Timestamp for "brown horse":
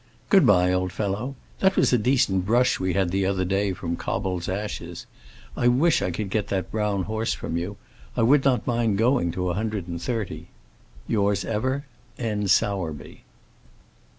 6.71-7.35